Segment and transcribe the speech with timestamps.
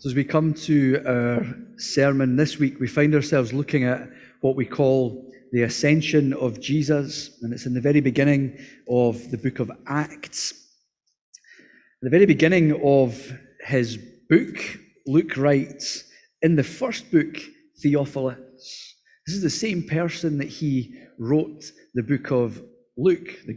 [0.00, 1.44] So, as we come to our
[1.76, 4.08] sermon this week, we find ourselves looking at
[4.42, 8.56] what we call the ascension of Jesus, and it's in the very beginning
[8.88, 10.52] of the book of Acts.
[10.52, 13.32] At the very beginning of
[13.66, 13.98] his
[14.30, 16.04] book, Luke writes,
[16.42, 17.36] in the first book,
[17.82, 18.94] Theophilus.
[19.26, 22.62] This is the same person that he wrote the book of
[22.96, 23.36] Luke.
[23.46, 23.56] The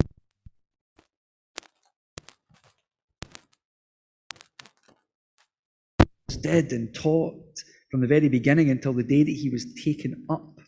[6.41, 10.59] did and taught from the very beginning until the day that he was taken up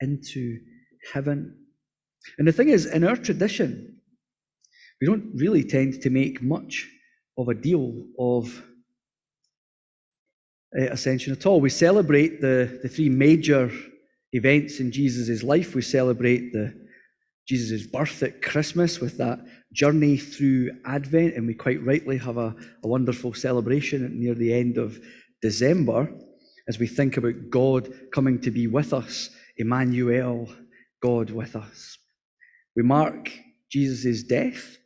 [0.00, 0.58] into
[1.12, 1.56] heaven.
[2.38, 3.96] And the thing is, in our tradition,
[5.00, 6.88] we don't really tend to make much
[7.38, 8.62] of a deal of
[10.78, 11.60] uh, ascension at all.
[11.60, 13.70] We celebrate the, the three major
[14.32, 15.74] events in Jesus' life.
[15.74, 16.74] We celebrate the
[17.46, 19.38] Jesus' birth at Christmas with that
[19.72, 24.78] journey through Advent, and we quite rightly have a, a wonderful celebration near the end
[24.78, 24.98] of
[25.42, 26.08] December
[26.68, 30.48] as we think about God coming to be with us, Emmanuel,
[31.02, 31.98] God with us.
[32.74, 33.30] We mark
[33.70, 34.76] Jesus' death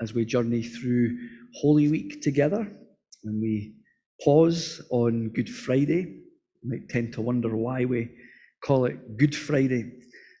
[0.00, 1.16] as we journey through
[1.54, 2.66] Holy Week together,
[3.24, 3.74] and we
[4.22, 6.22] pause on Good Friday.
[6.62, 8.10] You might tend to wonder why we
[8.64, 9.92] call it Good Friday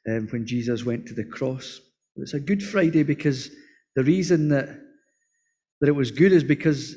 [0.08, 1.80] um, when Jesus went to the cross.
[2.16, 3.50] It's a Good Friday because
[3.96, 4.68] the reason that,
[5.80, 6.94] that it was good is because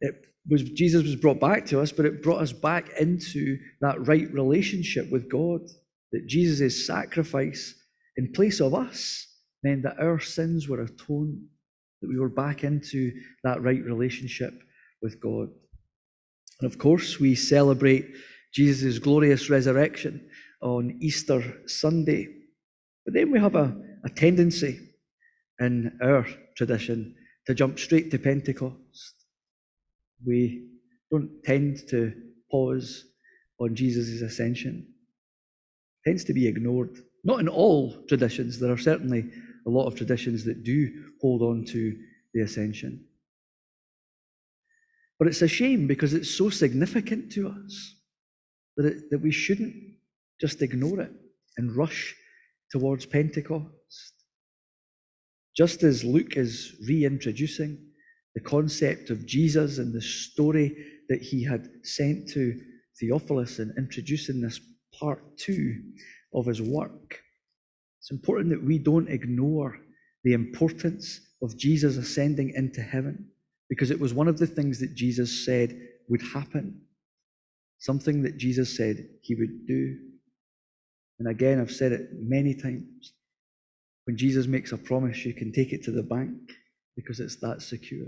[0.00, 0.14] it
[0.48, 4.32] was Jesus was brought back to us, but it brought us back into that right
[4.32, 5.60] relationship with God.
[6.12, 7.74] That Jesus' sacrifice
[8.16, 9.26] in place of us
[9.64, 11.42] meant that our sins were atoned,
[12.00, 14.54] that we were back into that right relationship
[15.02, 15.48] with God.
[16.60, 18.06] And of course, we celebrate
[18.54, 20.28] Jesus' glorious resurrection
[20.62, 22.28] on Easter Sunday.
[23.04, 24.85] But then we have a, a tendency
[25.60, 27.14] in our tradition
[27.46, 29.14] to jump straight to Pentecost.
[30.26, 30.68] We
[31.10, 32.12] don't tend to
[32.50, 33.04] pause
[33.60, 34.86] on Jesus' ascension.
[36.04, 36.98] It tends to be ignored.
[37.24, 38.58] Not in all traditions.
[38.58, 39.30] There are certainly
[39.66, 40.90] a lot of traditions that do
[41.20, 41.96] hold on to
[42.34, 43.04] the ascension.
[45.18, 47.94] But it's a shame because it's so significant to us
[48.76, 49.74] that, it, that we shouldn't
[50.40, 51.12] just ignore it
[51.56, 52.14] and rush
[52.70, 54.12] towards Pentecost.
[55.56, 57.78] Just as Luke is reintroducing
[58.34, 60.76] the concept of Jesus and the story
[61.08, 62.60] that he had sent to
[63.00, 64.60] Theophilus and introducing this
[64.98, 65.74] part two
[66.34, 67.20] of his work,
[68.00, 69.78] it's important that we don't ignore
[70.24, 73.26] the importance of Jesus ascending into heaven
[73.68, 75.76] because it was one of the things that Jesus said
[76.08, 76.80] would happen,
[77.78, 79.96] something that Jesus said he would do.
[81.18, 83.14] And again, I've said it many times.
[84.06, 86.38] When Jesus makes a promise, you can take it to the bank
[86.94, 88.06] because it's that secure.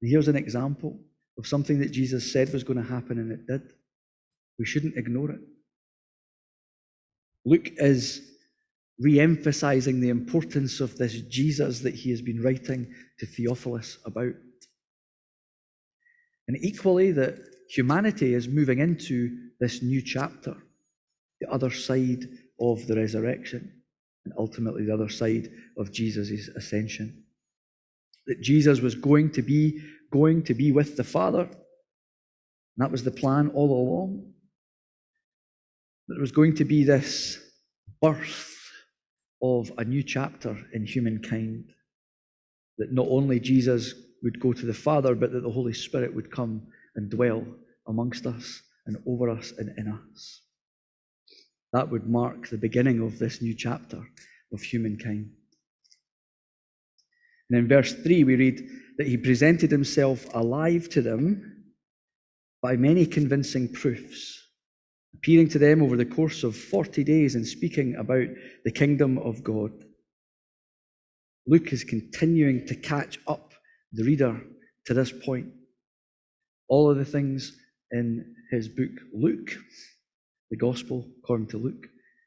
[0.00, 0.98] And here's an example
[1.36, 3.72] of something that Jesus said was going to happen, and it did.
[4.58, 5.40] We shouldn't ignore it.
[7.44, 8.22] Luke is
[9.00, 14.34] re emphasizing the importance of this Jesus that he has been writing to Theophilus about.
[16.46, 17.38] And equally, that
[17.68, 20.56] humanity is moving into this new chapter,
[21.40, 22.28] the other side
[22.60, 23.79] of the resurrection,
[24.24, 27.24] and ultimately the other side of Jesus' ascension.
[28.26, 29.80] That Jesus was going to be
[30.12, 31.48] going to be with the Father.
[32.76, 34.32] That was the plan all along.
[36.08, 37.38] That there was going to be this
[38.00, 38.56] birth
[39.42, 41.72] of a new chapter in humankind.
[42.78, 46.30] That not only Jesus would go to the Father, but that the Holy Spirit would
[46.30, 46.62] come
[46.96, 47.44] and dwell
[47.86, 50.42] amongst us and over us and in us.
[51.72, 54.02] That would mark the beginning of this new chapter
[54.52, 55.30] of humankind.
[57.48, 58.68] And in verse 3, we read
[58.98, 61.64] that he presented himself alive to them
[62.62, 64.40] by many convincing proofs,
[65.14, 68.28] appearing to them over the course of 40 days and speaking about
[68.64, 69.72] the kingdom of God.
[71.46, 73.54] Luke is continuing to catch up
[73.92, 74.40] the reader
[74.86, 75.48] to this point.
[76.68, 77.56] All of the things
[77.90, 79.56] in his book, Luke,
[80.50, 81.86] the Gospel according to Luke,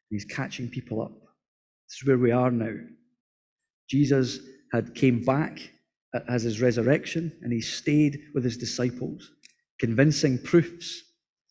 [0.10, 1.14] he's catching people up.
[1.14, 2.74] This is where we are now.
[3.90, 4.40] Jesus
[4.72, 5.60] had came back
[6.30, 9.32] as his resurrection, and he stayed with his disciples,
[9.80, 11.02] convincing proofs,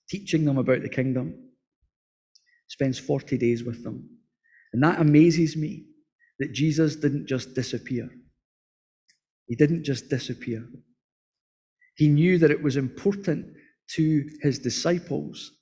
[0.08, 1.34] teaching them about the kingdom.
[2.69, 4.08] Spends 40 days with them.
[4.72, 5.84] And that amazes me
[6.38, 8.08] that Jesus didn't just disappear.
[9.46, 10.64] He didn't just disappear.
[11.96, 13.46] He knew that it was important
[13.90, 15.52] to his disciples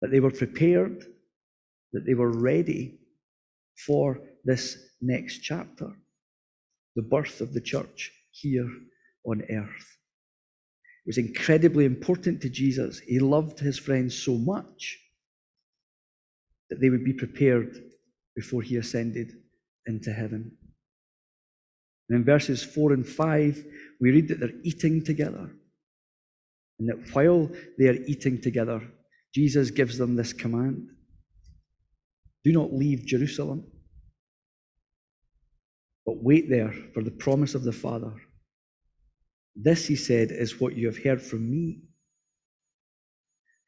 [0.00, 1.04] that they were prepared,
[1.92, 2.98] that they were ready
[3.86, 5.90] for this next chapter,
[6.96, 8.68] the birth of the church here
[9.24, 9.98] on earth.
[11.04, 13.00] It was incredibly important to Jesus.
[13.00, 14.98] He loved his friends so much
[16.68, 17.76] that they would be prepared
[18.36, 19.32] before he ascended
[19.86, 20.52] into heaven.
[22.08, 23.64] And in verses 4 and 5,
[24.00, 25.50] we read that they're eating together.
[26.78, 28.82] And that while they are eating together,
[29.34, 30.88] Jesus gives them this command
[32.44, 33.64] Do not leave Jerusalem,
[36.06, 38.12] but wait there for the promise of the Father.
[39.56, 41.82] This, he said, is what you have heard from me.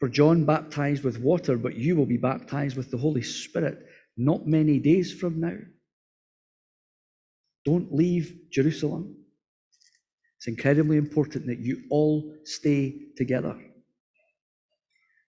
[0.01, 3.87] For John baptized with water, but you will be baptized with the Holy Spirit
[4.17, 5.57] not many days from now.
[7.65, 9.17] Don't leave Jerusalem.
[10.39, 13.57] It's incredibly important that you all stay together.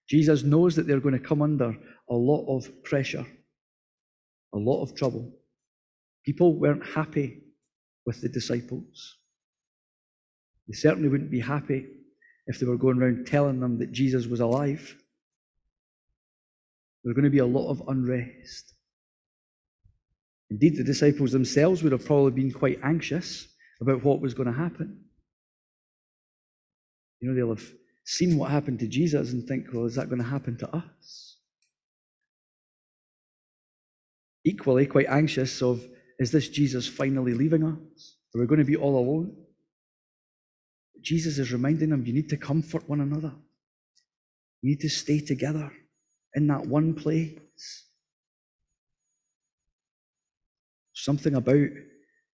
[0.07, 1.75] Jesus knows that they're going to come under
[2.09, 3.25] a lot of pressure,
[4.53, 5.31] a lot of trouble.
[6.25, 7.41] People weren't happy
[8.05, 9.17] with the disciples.
[10.67, 11.87] They certainly wouldn't be happy
[12.47, 14.95] if they were going around telling them that Jesus was alive.
[17.03, 18.73] There was going to be a lot of unrest.
[20.49, 23.47] Indeed, the disciples themselves would have probably been quite anxious
[23.81, 25.03] about what was going to happen.
[27.19, 27.67] You know, they'll have
[28.05, 31.37] seen what happened to Jesus and think, well, is that going to happen to us?
[34.45, 35.83] Equally, quite anxious of,
[36.19, 38.15] is this Jesus finally leaving us?
[38.33, 39.35] Are we going to be all alone?
[41.01, 43.33] Jesus is reminding them, you need to comfort one another.
[44.61, 45.71] You need to stay together
[46.35, 47.85] in that one place.
[50.93, 51.69] Something about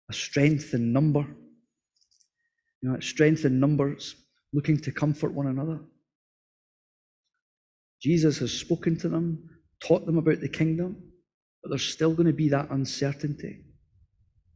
[0.09, 1.25] a strength in number.
[2.81, 4.15] You know, strength in numbers,
[4.53, 5.79] looking to comfort one another.
[8.01, 9.49] Jesus has spoken to them,
[9.81, 10.95] taught them about the kingdom,
[11.61, 13.63] but there's still going to be that uncertainty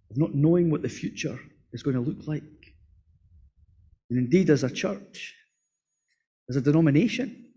[0.10, 1.38] of not knowing what the future
[1.74, 2.44] is going to look like.
[4.10, 5.36] And indeed, as a church,
[6.50, 7.52] as a denomination,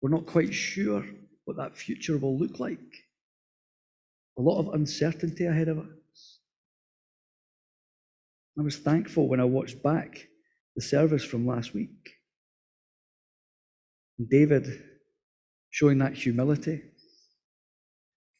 [0.00, 1.04] we're not quite sure
[1.44, 2.78] what that future will look like.
[4.38, 6.38] A lot of uncertainty ahead of us.
[8.58, 10.28] I was thankful when I watched back
[10.76, 12.10] the service from last week.
[14.30, 14.66] David
[15.70, 16.82] showing that humility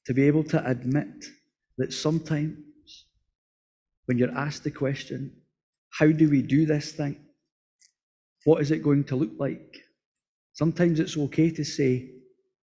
[0.07, 1.25] to be able to admit
[1.79, 2.59] that sometimes
[4.07, 5.33] when you're asked the question,
[5.91, 7.17] how do we do this thing?
[8.45, 9.77] What is it going to look like?
[10.53, 12.11] Sometimes it's okay to say,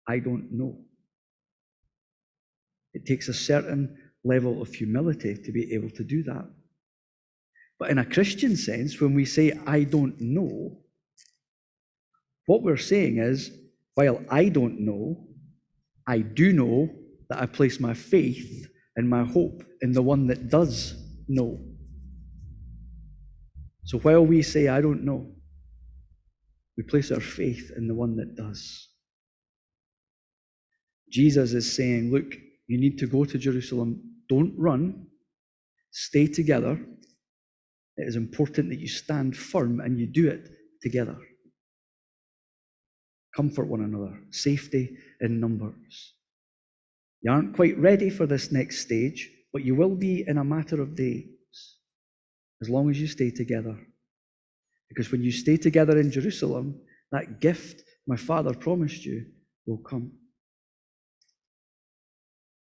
[0.07, 0.79] I don't know.
[2.95, 6.49] It takes a certain level of humility to be able to do that.
[7.79, 10.79] But in a Christian sense, when we say, I don't know,
[12.47, 13.51] what we're saying is,
[13.95, 15.25] while I don't know,
[16.07, 16.89] I do know
[17.29, 20.95] that I place my faith and my hope in the one that does
[21.29, 21.61] know.
[23.85, 25.27] So while we say, I don't know,
[26.77, 28.89] we place our faith in the one that does.
[31.11, 32.35] Jesus is saying, Look,
[32.67, 34.01] you need to go to Jerusalem.
[34.29, 35.07] Don't run.
[35.91, 36.79] Stay together.
[37.99, 40.49] It is important that you stand firm and you do it
[40.81, 41.19] together.
[43.37, 44.19] Comfort one another.
[44.31, 46.15] Safety in numbers.
[47.23, 50.81] You aren't quite ready for this next stage, but you will be in a matter
[50.81, 51.27] of days
[52.63, 53.77] as long as you stay together.
[54.89, 59.27] Because when you stay together in Jerusalem, that gift my Father promised you
[59.67, 60.13] will come.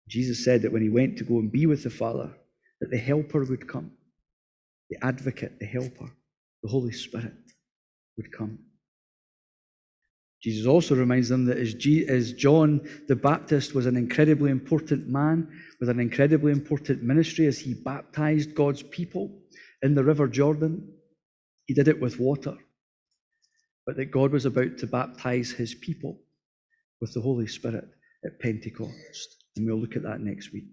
[0.09, 2.33] Jesus said that when he went to go and be with the Father,
[2.81, 3.93] that the Helper would come,
[4.91, 6.11] the Advocate, the Helper,
[6.63, 7.35] the Holy Spirit
[8.17, 8.59] would come.
[10.43, 15.09] Jesus also reminds them that as, G- as John the Baptist was an incredibly important
[15.09, 15.49] man
[15.81, 19.43] with an incredibly important ministry as he baptized God's people
[19.83, 20.93] in the River Jordan,
[21.67, 22.57] he did it with water.
[23.85, 26.21] But that God was about to baptize his people
[27.01, 27.89] with the Holy Spirit
[28.25, 29.45] at Pentecost.
[29.57, 30.67] And we'll look at that next week.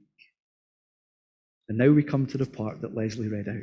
[1.70, 3.56] And now we come to the part that Leslie read out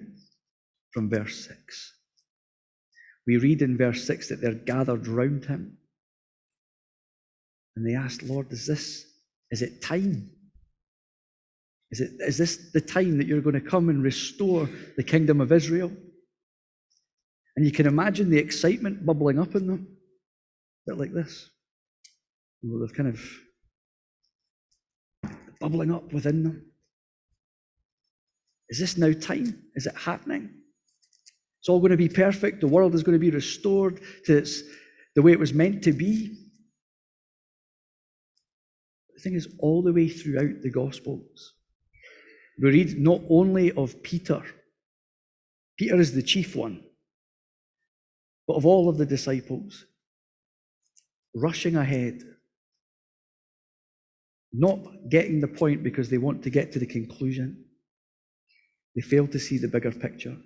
[0.93, 1.93] from verse 6.
[3.27, 5.79] We read in verse 6 that they're gathered round him.
[7.77, 9.07] And they asked, Lord, is this,
[9.51, 10.31] is it time?
[11.91, 15.41] Is, it, is this the time that you're going to come and restore the kingdom
[15.41, 15.93] of Israel?
[17.57, 19.87] And you can imagine the excitement bubbling up in them.
[20.87, 21.49] A bit like this.
[22.63, 23.21] Well, they've kind of
[25.61, 26.67] bubbling up within them.
[28.69, 29.63] Is this now time?
[29.75, 30.62] Is it happening?
[31.63, 32.61] It's all going to be perfect.
[32.61, 34.63] The world is going to be restored to its,
[35.15, 36.37] the way it was meant to be.
[39.15, 41.55] The thing is, all the way throughout the Gospels,
[42.61, 44.43] we read not only of Peter,
[45.79, 46.83] Peter is the chief one,
[48.49, 49.85] but of all of the disciples,
[51.33, 52.23] rushing ahead,
[54.53, 57.67] not getting the point because they want to get to the conclusion.
[58.97, 60.37] They fail to see the bigger picture.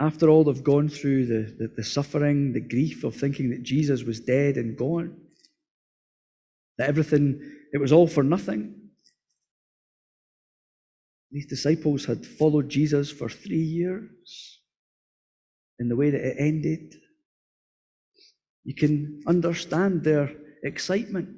[0.00, 4.02] After all they've gone through the, the, the, suffering, the grief of thinking that Jesus
[4.02, 5.16] was dead and gone,
[6.78, 7.40] that everything,
[7.72, 8.74] it was all for nothing.
[11.30, 14.60] These disciples had followed Jesus for three years
[15.78, 16.94] in the way that it ended.
[18.64, 20.30] You can understand their
[20.62, 21.28] excitement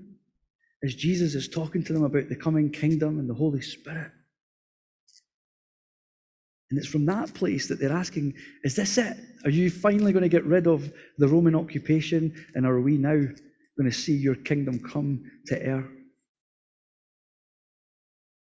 [0.85, 4.13] as Jesus is talking to them about the coming kingdom and the Holy Spirit.
[6.71, 9.17] And it's from that place that they're asking, is this it?
[9.45, 12.35] Are you finally going to get rid of the Roman occupation?
[12.55, 15.91] And are we now going to see your kingdom come to earth?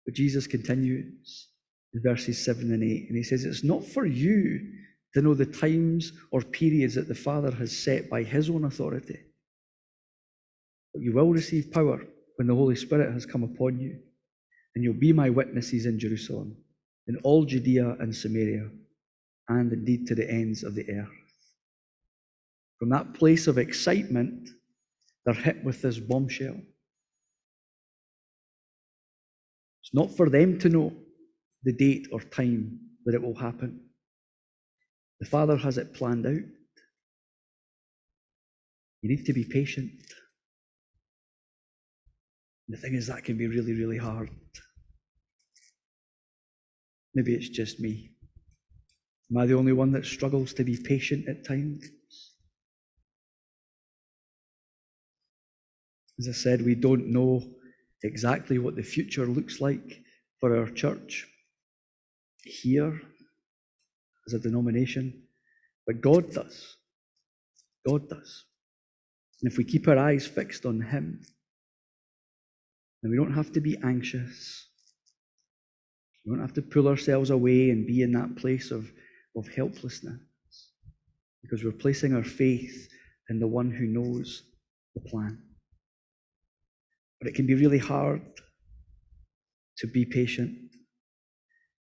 [0.05, 1.49] But Jesus continues
[1.93, 4.71] in verses 7 and 8, and he says, It's not for you
[5.13, 9.19] to know the times or periods that the Father has set by his own authority,
[10.93, 12.05] but you will receive power
[12.37, 13.99] when the Holy Spirit has come upon you,
[14.75, 16.55] and you'll be my witnesses in Jerusalem
[17.07, 18.69] in all Judea and Samaria,
[19.49, 21.07] and indeed to the ends of the earth.
[22.79, 24.49] From that place of excitement,
[25.25, 26.57] they're hit with this bombshell.
[29.81, 30.93] It's not for them to know
[31.63, 33.81] the date or time that it will happen.
[35.19, 36.33] The Father has it planned out.
[39.01, 39.91] You need to be patient.
[42.67, 44.29] the thing is, that can be really, really hard.
[47.17, 48.11] Maybe it's just me.
[49.31, 51.83] Am I the only one that struggles to be patient at times?
[56.19, 57.41] As I said, we don't know
[58.03, 60.03] exactly what the future looks like
[60.39, 61.25] for our church
[62.43, 63.01] here
[64.27, 65.23] as a denomination,
[65.87, 66.75] but God does.
[67.83, 68.45] God does.
[69.41, 71.19] And if we keep our eyes fixed on Him,
[73.01, 74.66] then we don't have to be anxious.
[76.27, 78.91] We don't have to pull ourselves away and be in that place of,
[79.37, 80.19] of helplessness
[81.41, 82.89] because we're placing our faith
[83.29, 84.43] in the one who knows
[84.93, 85.41] the plan.
[87.21, 88.21] But it can be really hard
[89.77, 90.57] to be patient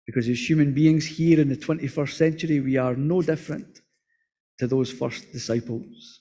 [0.06, 3.80] because as human beings here in the 21st century, we are no different
[4.58, 6.20] to those first disciples.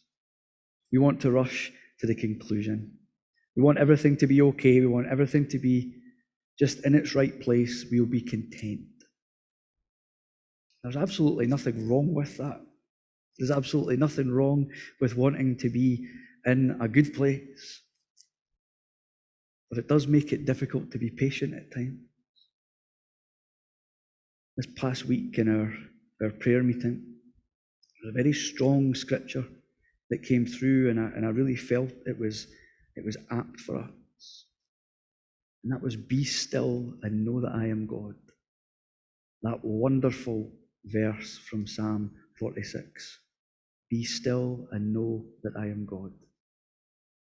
[0.94, 1.70] We want to rush
[2.00, 2.98] to the conclusion.
[3.58, 4.80] We want everything to be okay.
[4.80, 5.96] We want everything to be
[6.60, 8.82] just in its right place, we'll be content.
[10.84, 12.62] There's absolutely nothing wrong with that.
[13.38, 14.70] There's absolutely nothing wrong
[15.02, 16.08] with wanting to be
[16.46, 17.82] in a good place.
[19.70, 22.00] But it does make it difficult to be patient at times.
[24.56, 25.74] This past week in our,
[26.24, 29.46] our prayer meeting, there was a very strong scripture
[30.10, 32.48] that came through, and I, and I really felt it was,
[32.96, 33.90] it was apt for us.
[35.66, 38.14] And that was, Be still and know that I am God.
[39.42, 40.52] That wonderful
[40.86, 43.20] verse from Psalm 46.
[43.90, 46.12] Be still and know that I am God.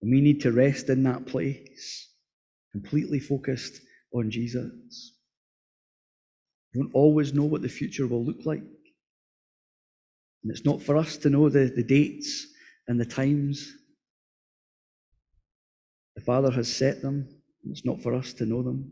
[0.01, 2.09] And we need to rest in that place,
[2.71, 3.81] completely focused
[4.13, 5.13] on Jesus.
[6.73, 8.63] We don't always know what the future will look like.
[10.43, 12.47] And it's not for us to know the, the dates
[12.88, 13.73] and the times.
[16.15, 18.91] The Father has set them, it's not for us to know them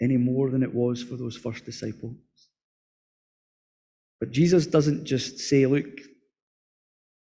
[0.00, 2.16] any more than it was for those first disciples.
[4.20, 5.86] But Jesus doesn't just say, Look,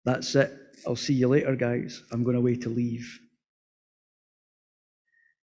[0.06, 0.51] that's it.
[0.86, 2.01] I'll see you later, guys.
[2.12, 3.20] I'm going away to leave.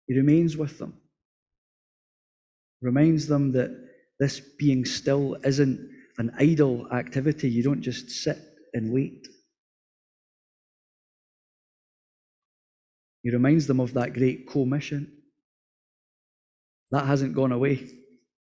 [0.07, 0.95] He remains with them,
[2.81, 3.71] reminds them that
[4.19, 5.81] this being still isn't
[6.19, 7.49] an idle activity.
[7.49, 8.39] You don't just sit
[8.75, 9.27] and wait.
[13.23, 15.11] He reminds them of that great commission.
[16.91, 17.89] That hasn't gone away.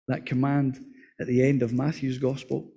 [0.07, 0.79] That command
[1.19, 2.71] at the end of Matthew's gospel.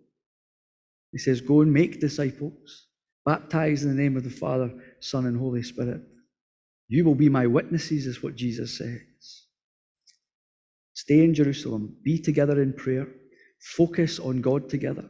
[1.13, 2.87] He says, Go and make disciples,
[3.25, 6.03] baptize in the name of the Father, Son, and Holy Spirit.
[6.89, 9.01] You will be my witnesses, is what Jesus says.
[10.95, 13.09] Stay in Jerusalem, be together in prayer,
[13.61, 15.05] focus on God together.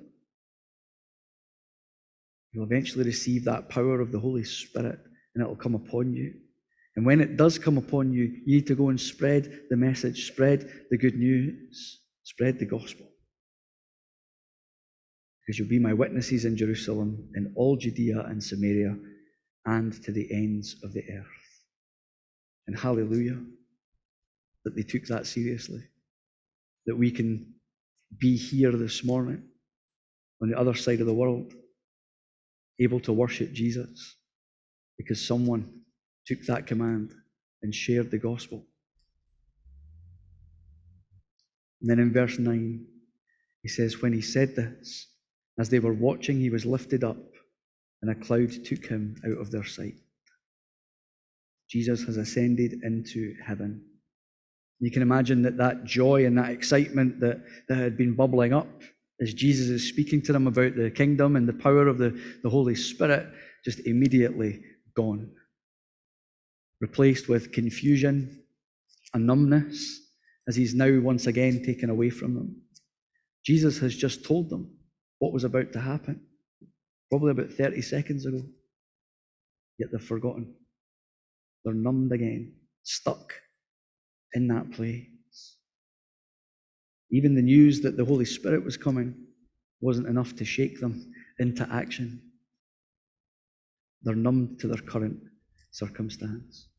[2.52, 4.98] You'll eventually receive that power of the Holy Spirit,
[5.34, 6.34] and it'll come upon you.
[6.96, 10.26] And when it does come upon you, you need to go and spread the message,
[10.26, 13.06] spread the good news, spread the gospel.
[15.40, 18.96] Because you'll be my witnesses in Jerusalem, in all Judea and Samaria,
[19.64, 21.26] and to the ends of the earth.
[22.66, 23.38] And hallelujah
[24.64, 25.82] that they took that seriously.
[26.86, 27.54] That we can
[28.18, 29.42] be here this morning
[30.42, 31.52] on the other side of the world,
[32.80, 34.16] able to worship Jesus
[34.98, 35.81] because someone
[36.26, 37.12] took that command
[37.62, 38.64] and shared the gospel.
[41.80, 42.86] And then in verse 9,
[43.62, 45.08] he says, When he said this,
[45.58, 47.18] as they were watching, he was lifted up,
[48.00, 49.94] and a cloud took him out of their sight.
[51.68, 53.82] Jesus has ascended into heaven.
[54.80, 58.68] You can imagine that that joy and that excitement that, that had been bubbling up
[59.20, 62.10] as Jesus is speaking to them about the kingdom and the power of the,
[62.42, 63.28] the Holy Spirit
[63.64, 64.60] just immediately
[64.96, 65.30] gone.
[66.82, 68.42] Replaced with confusion
[69.14, 70.00] and numbness
[70.48, 72.56] as he's now once again taken away from them.
[73.46, 74.76] Jesus has just told them
[75.20, 76.20] what was about to happen,
[77.08, 78.42] probably about 30 seconds ago.
[79.78, 80.54] Yet they've forgotten.
[81.64, 83.32] They're numbed again, stuck
[84.34, 85.06] in that place.
[87.12, 89.14] Even the news that the Holy Spirit was coming
[89.80, 92.20] wasn't enough to shake them into action.
[94.02, 95.20] They're numbed to their current
[95.70, 96.70] circumstance.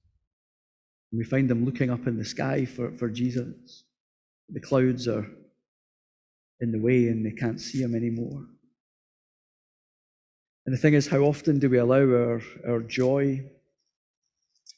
[1.14, 3.84] And we find them looking up in the sky for, for Jesus.
[4.50, 5.28] The clouds are
[6.60, 8.44] in the way and they can't see him anymore.
[10.66, 13.46] And the thing is, how often do we allow our, our joy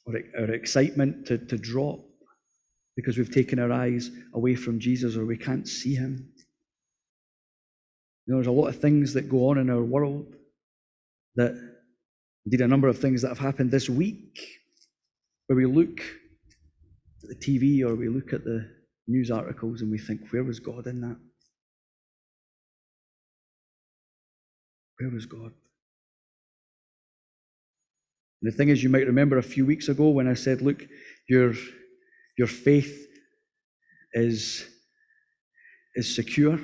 [0.06, 2.01] or our excitement to, to drop
[2.98, 6.29] because we've taken our eyes away from Jesus or we can't see him.
[8.25, 10.36] You know, there's a lot of things that go on in our world
[11.38, 11.53] that,
[12.46, 14.38] indeed, a number of things that have happened this week
[15.48, 16.01] where we look
[17.27, 18.70] the TV or we look at the
[19.07, 21.18] news articles and we think, where was God in that?
[25.00, 25.51] Where was God?
[28.42, 30.83] And the thing is, you might remember a few weeks ago when I said, look,
[31.27, 31.53] your
[32.38, 33.07] your faith
[34.14, 34.66] is,
[35.96, 36.59] is secure.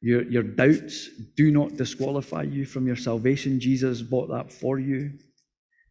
[0.00, 3.60] Your, your doubts do not disqualify you from your salvation.
[3.60, 5.12] Jesus bought that for you.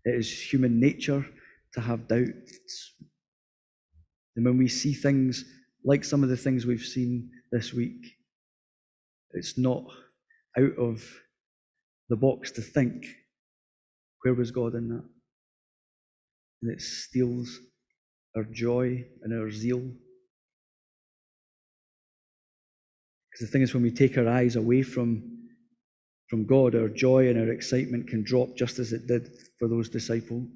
[0.03, 1.25] It is human nature
[1.73, 2.93] to have doubts.
[4.35, 5.43] And when we see things
[5.83, 8.05] like some of the things we've seen this week,
[9.31, 9.83] it's not
[10.57, 11.03] out of
[12.09, 13.05] the box to think,
[14.23, 15.03] where was God in that?
[16.61, 17.59] And it steals
[18.35, 19.79] our joy and our zeal.
[23.31, 25.23] Because the thing is, when we take our eyes away from,
[26.29, 29.89] from God, our joy and our excitement can drop just as it did for those
[29.89, 30.47] disciples.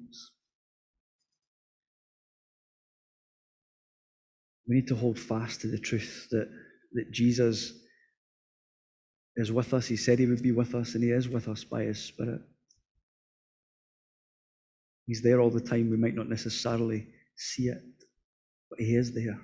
[4.68, 6.48] We need to hold fast to the truth that,
[6.92, 7.72] that Jesus
[9.36, 9.86] is with us.
[9.86, 12.40] He said he would be with us, and he is with us by his Spirit.
[15.06, 15.90] He's there all the time.
[15.90, 17.82] We might not necessarily see it,
[18.68, 19.40] but He is there.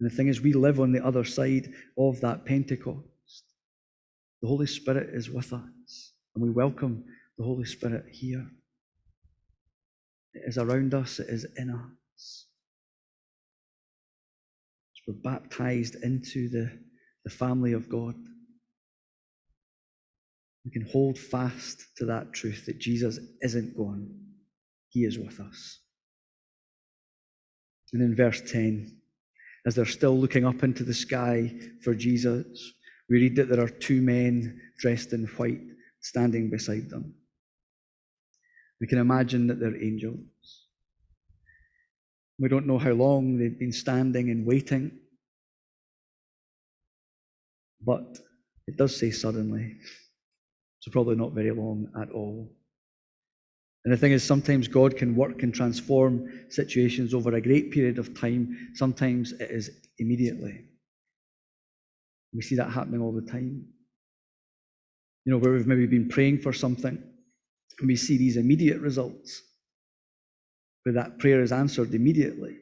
[0.00, 3.04] And the thing is, we live on the other side of that Pentecost.
[4.40, 7.04] The Holy Spirit is with us, and we welcome
[7.38, 8.46] the Holy Spirit here.
[10.34, 12.46] It is around us, it is in us.
[15.06, 16.70] We're baptized into the,
[17.24, 18.14] the family of God,
[20.64, 24.08] we can hold fast to that truth that Jesus isn't gone,
[24.90, 25.80] He is with us.
[27.92, 28.96] And in verse 10,
[29.66, 32.72] as they're still looking up into the sky for Jesus,
[33.10, 35.60] we read that there are two men dressed in white
[36.00, 37.14] standing beside them.
[38.80, 40.61] We can imagine that they're angels.
[42.38, 44.90] We don't know how long they've been standing and waiting,
[47.84, 48.18] but
[48.66, 49.76] it does say suddenly,
[50.80, 52.50] so probably not very long at all.
[53.84, 57.98] And the thing is, sometimes God can work and transform situations over a great period
[57.98, 58.56] of time.
[58.74, 60.64] Sometimes it is immediately.
[62.32, 63.66] We see that happening all the time.
[65.24, 66.96] You know, where we've maybe been praying for something,
[67.78, 69.42] and we see these immediate results,
[70.82, 72.56] where that prayer is answered immediately.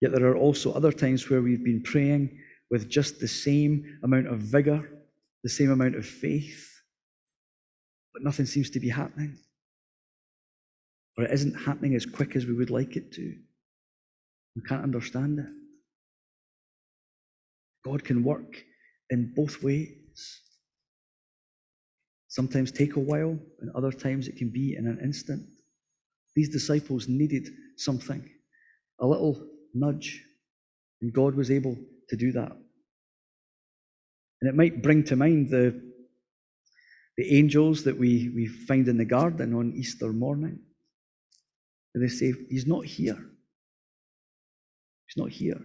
[0.00, 2.38] Yet there are also other times where we've been praying
[2.70, 4.88] with just the same amount of vigor,
[5.42, 6.70] the same amount of faith,
[8.12, 9.38] but nothing seems to be happening
[11.16, 13.34] or it isn't happening as quick as we would like it to.
[14.56, 15.50] We can't understand it.
[17.84, 18.64] God can work
[19.10, 20.40] in both ways.
[22.28, 25.46] Sometimes take a while, and other times it can be in an instant.
[26.34, 28.28] These disciples needed something,
[29.00, 30.22] a little nudge,
[31.00, 31.76] and God was able
[32.08, 32.52] to do that.
[34.40, 35.80] And it might bring to mind the,
[37.16, 40.58] the angels that we, we find in the garden on Easter morning.
[41.94, 43.16] And they say, He's not here.
[45.06, 45.60] He's not here.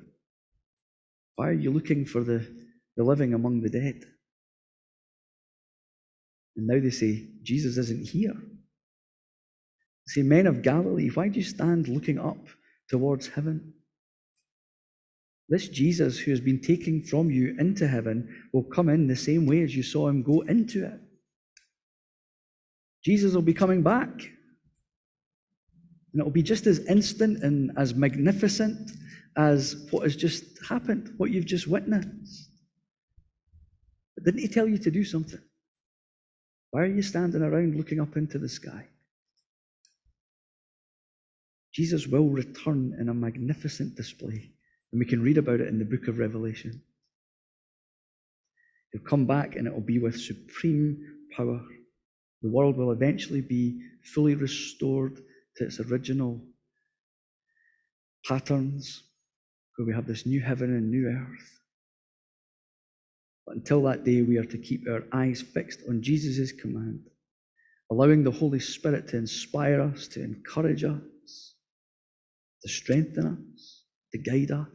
[1.36, 2.46] Why are you looking for the,
[2.96, 4.04] the living among the dead?
[6.56, 8.36] And now they say, Jesus isn't here.
[10.10, 12.48] Say, Men of Galilee, why do you stand looking up
[12.88, 13.76] towards heaven?
[15.50, 19.46] This Jesus who has been taken from you into heaven will come in the same
[19.46, 21.00] way as you saw him go into it.
[23.06, 24.10] Jesus will be coming back.
[26.12, 28.90] And it will be just as instant and as magnificent
[29.38, 32.50] as what has just happened, what you've just witnessed.
[34.16, 35.42] But didn't he tell you to do something?
[36.72, 38.88] Why are you standing around looking up into the sky?
[41.80, 44.52] Jesus will return in a magnificent display,
[44.92, 46.82] and we can read about it in the book of Revelation.
[48.92, 51.02] He'll come back and it will be with supreme
[51.38, 51.62] power.
[52.42, 53.80] The world will eventually be
[54.14, 55.22] fully restored
[55.56, 56.42] to its original
[58.28, 59.02] patterns,
[59.78, 61.62] where we have this new heaven and new earth.
[63.48, 67.08] But until that day, we are to keep our eyes fixed on Jesus' command,
[67.90, 71.00] allowing the Holy Spirit to inspire us, to encourage us,
[72.62, 74.68] to strengthen us, to guide us,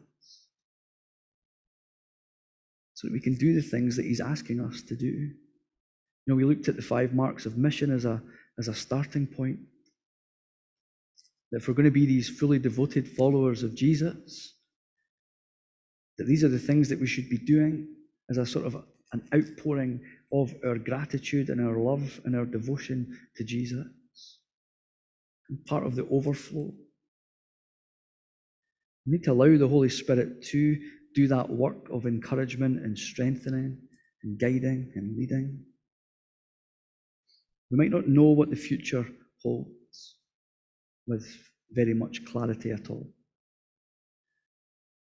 [2.94, 5.07] so that we can do the things that He's asking us to do.
[5.07, 5.33] You
[6.27, 8.23] know, we looked at the five marks of mission as a,
[8.59, 9.59] as a starting point.
[11.53, 14.55] That if we're going to be these fully devoted followers of Jesus,
[16.18, 17.88] that these are the things that we should be doing
[18.31, 18.77] as a sort of
[19.12, 20.01] an outpouring
[20.33, 23.87] of our gratitude and our love and our devotion to Jesus.
[25.49, 26.73] And part of the overflow.
[29.07, 30.79] We need to allow the Holy Spirit to
[31.14, 33.79] do that work of encouragement and strengthening
[34.23, 35.61] and guiding and leading.
[37.71, 39.07] We might not know what the future
[39.43, 40.17] holds
[41.07, 41.27] with
[41.71, 43.07] very much clarity at all.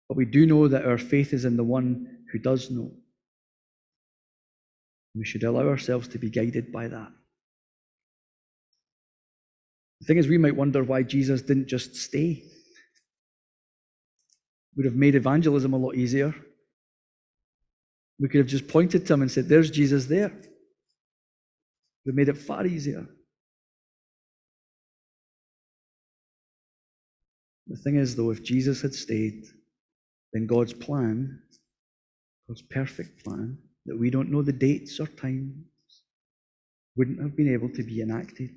[0.10, 2.92] But we do know that our faith is in the one who does know.
[5.16, 7.12] We should allow ourselves to be guided by that.
[10.02, 12.44] The thing is, we might wonder why Jesus didn't just stay.
[14.76, 16.34] Would have made evangelism a lot easier.
[18.20, 20.32] We could have just pointed to him and said, There's Jesus there.
[22.06, 23.08] We made it far easier.
[27.68, 29.46] The thing is, though, if Jesus had stayed,
[30.34, 31.40] then God's plan,
[32.48, 35.56] God's perfect plan, that we don't know the dates or times,
[36.96, 38.50] wouldn't have been able to be enacted.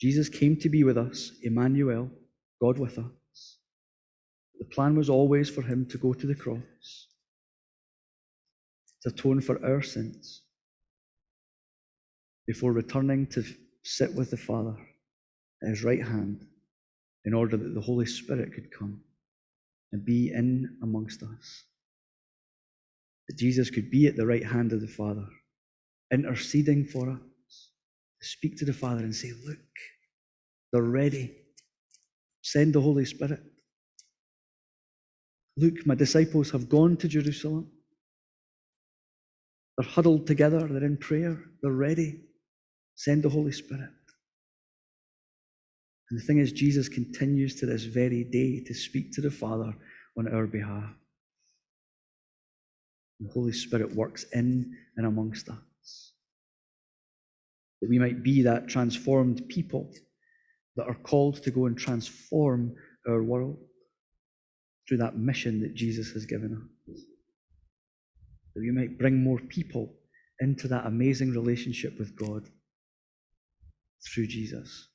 [0.00, 2.10] Jesus came to be with us, Emmanuel,
[2.60, 3.19] God with us.
[4.60, 7.08] The plan was always for him to go to the cross,
[9.02, 10.42] to atone for our sins,
[12.46, 13.42] before returning to
[13.82, 14.76] sit with the Father
[15.62, 16.46] at his right hand
[17.24, 19.00] in order that the Holy Spirit could come
[19.92, 21.64] and be in amongst us
[23.30, 25.24] that Jesus could be at the right hand of the Father,
[26.12, 27.70] interceding for us,
[28.20, 29.58] to speak to the Father and say, Look,
[30.72, 31.36] they're ready.
[32.42, 33.40] Send the Holy Spirit.
[35.56, 37.70] Look, my disciples have gone to Jerusalem.
[39.76, 42.20] They're huddled together, they're in prayer, they're ready.
[42.94, 43.90] Send the Holy Spirit.
[46.10, 49.72] And the thing is, Jesus continues to this very day to speak to the Father
[50.18, 50.92] on our behalf.
[53.20, 56.12] The Holy Spirit works in and amongst us.
[57.80, 59.90] That we might be that transformed people
[60.76, 62.74] that are called to go and transform
[63.08, 63.58] our world
[64.90, 67.00] through that mission that Jesus has given us.
[68.56, 69.94] That we might bring more people
[70.40, 72.48] into that amazing relationship with God
[74.04, 74.88] through Jesus.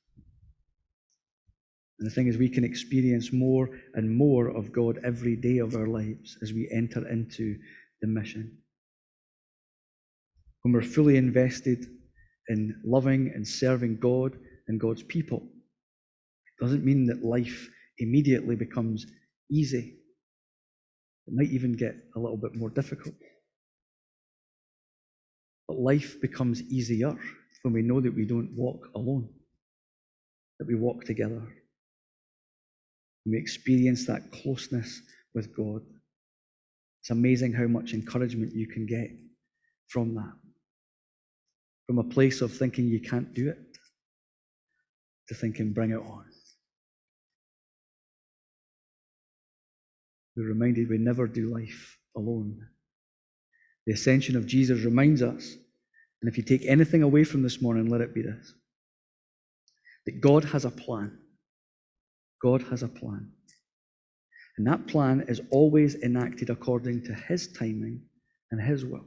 [1.98, 5.74] And the thing is, we can experience more and more of God every day of
[5.74, 7.56] our lives as we enter into
[8.02, 8.58] the mission.
[10.60, 11.86] When we're fully invested
[12.48, 14.36] in loving and serving God
[14.68, 19.06] and God's people, it doesn't mean that life immediately becomes
[19.50, 19.96] easy.
[21.28, 23.14] It might even get a little bit more difficult.
[25.68, 27.16] But life becomes easier
[27.62, 29.28] when we know that we don't walk alone,
[30.58, 31.36] that we walk together.
[33.26, 35.02] And we experience that closeness
[35.34, 35.82] with God
[37.02, 39.10] It's amazing how much encouragement you can get
[39.88, 40.34] from that.
[41.86, 43.58] From a place of thinking you can't do it
[45.28, 46.24] to thinking, bring it on.
[50.36, 52.60] We're reminded we never do life alone.
[53.86, 55.54] The ascension of Jesus reminds us,
[56.20, 58.54] and if you take anything away from this morning, let it be this
[60.04, 61.18] that God has a plan.
[62.40, 63.28] God has a plan.
[64.56, 68.02] And that plan is always enacted according to His timing
[68.50, 69.04] and His will.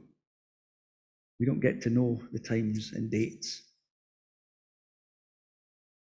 [1.38, 3.62] We don't get to know the times and dates.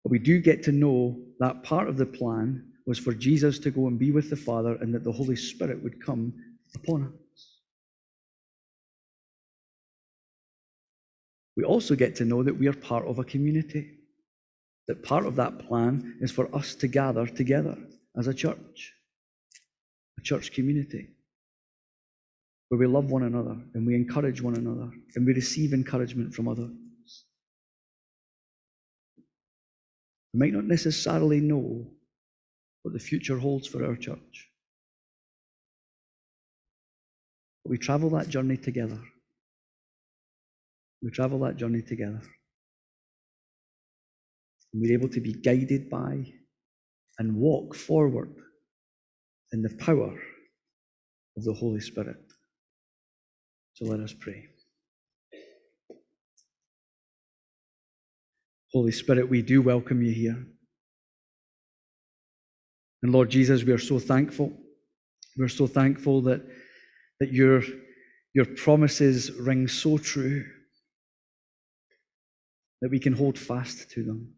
[0.04, 3.72] But we do get to know that part of the plan was for Jesus to
[3.72, 6.34] go and be with the Father and that the Holy Spirit would come
[6.76, 7.56] upon us.
[11.58, 13.92] We also get to know that we are part of a community,
[14.88, 17.78] that part of that plan is for us to gather together
[18.18, 18.94] as a church,
[20.20, 21.10] a church community,
[22.70, 26.48] where we love one another and we encourage one another and we receive encouragement from
[26.48, 26.72] others.
[30.34, 31.88] We might not necessarily know
[32.86, 34.48] what the future holds for our church.
[37.64, 39.00] But we travel that journey together.
[41.02, 42.22] We travel that journey together.
[44.72, 46.32] And we're able to be guided by
[47.18, 48.36] and walk forward
[49.52, 50.16] in the power
[51.38, 52.22] of the Holy Spirit.
[53.74, 54.46] So let us pray.
[58.72, 60.46] Holy Spirit, we do welcome you here.
[63.04, 64.52] And Lord Jesus, we are so thankful.
[65.38, 66.42] We're so thankful that,
[67.20, 67.62] that your,
[68.34, 70.46] your promises ring so true
[72.82, 74.34] that we can hold fast to them.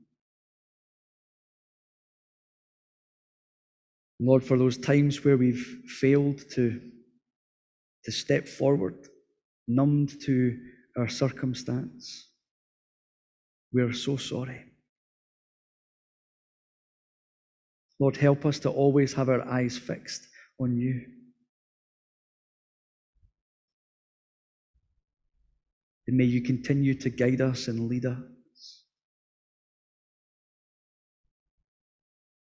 [4.19, 6.81] Lord, for those times where we've failed to,
[8.05, 8.95] to step forward,
[9.67, 10.57] numbed to
[10.97, 12.29] our circumstance,
[13.73, 14.66] we are so sorry.
[17.99, 20.27] Lord, help us to always have our eyes fixed
[20.59, 21.01] on you.
[26.07, 28.83] And may you continue to guide us and lead us.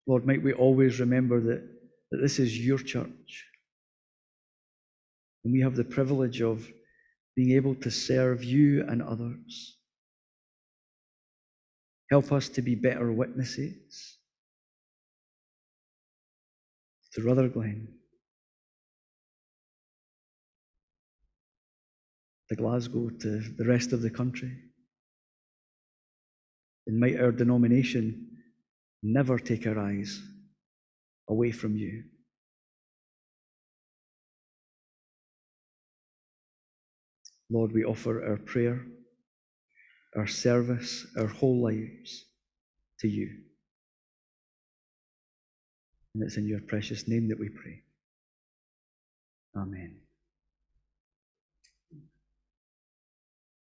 [0.06, 1.62] Lord, might we always remember that,
[2.10, 3.44] that this is your church.
[5.44, 6.68] And we have the privilege of
[7.34, 9.78] being able to serve you and others.
[12.10, 14.15] Help us to be better witnesses
[17.16, 17.88] to Rutherglen,
[22.50, 24.52] to Glasgow, to the rest of the country.
[26.86, 28.28] And might our denomination
[29.02, 30.20] never take our eyes
[31.30, 32.04] away from you.
[37.48, 38.84] Lord, we offer our prayer,
[40.14, 42.26] our service, our whole lives
[43.00, 43.45] to you.
[46.16, 47.82] And it's in your precious name that we pray.
[49.54, 50.05] Amen.